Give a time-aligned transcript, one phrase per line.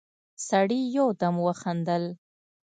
[0.47, 2.03] سړي يودم وخندل: